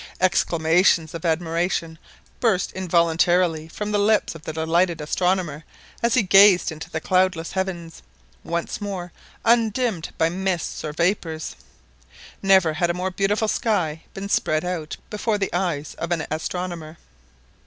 [0.19, 1.99] Exclamations of admiration
[2.39, 5.63] burst involuntarily from the lips of the delighted astronomer
[6.01, 8.01] as he gazed into the cloudless heavens,
[8.43, 9.11] once more
[9.45, 11.55] undimmed by mists or vapours.
[12.41, 16.97] Never had a more beautiful sky been spread out before the eyes of an astronomer.